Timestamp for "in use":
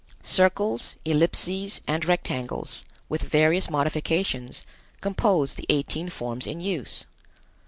6.47-7.05